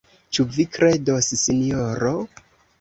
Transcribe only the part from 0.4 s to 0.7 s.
vi